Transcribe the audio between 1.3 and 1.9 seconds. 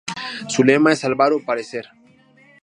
o Perecer".